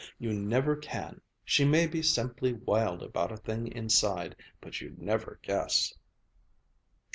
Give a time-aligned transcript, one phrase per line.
[0.17, 1.21] You never can.
[1.45, 5.93] She may be simply wild about a thing inside, but you'd never guess."